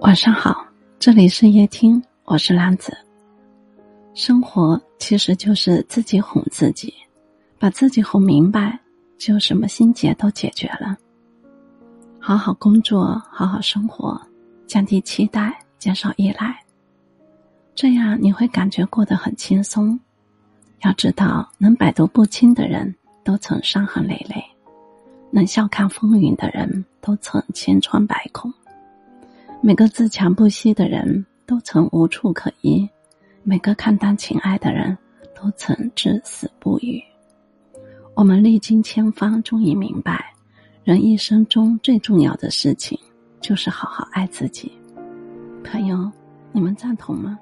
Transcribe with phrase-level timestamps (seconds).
[0.00, 0.66] 晚上好，
[0.98, 2.96] 这里是夜听，我是兰子。
[4.14, 6.92] 生活其实就是自己哄自己，
[7.58, 8.78] 把自己哄明白，
[9.18, 10.96] 就什么心结都解决了。
[12.18, 14.20] 好好工作，好好生活，
[14.66, 16.58] 降低期待，减少依赖，
[17.74, 19.98] 这样你会感觉过得很轻松。
[20.80, 24.42] 要知道，能百毒不侵的人都曾伤痕累累，
[25.30, 28.52] 能笑看风云的人都曾千疮百孔。
[29.62, 32.88] 每个自强不息的人都曾无处可依，
[33.42, 34.96] 每个看淡情爱的人
[35.34, 37.02] 都曾至死不渝。
[38.14, 40.32] 我们历经千方，终于明白，
[40.84, 42.98] 人一生中最重要的事情
[43.40, 44.72] 就是好好爱自己。
[45.62, 46.10] 朋友，
[46.52, 47.38] 你们赞同吗？